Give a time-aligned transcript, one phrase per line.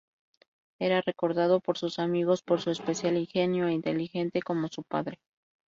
[0.79, 5.19] Era recordado por sus amigos por su especial ingenio e inteligente como su padre.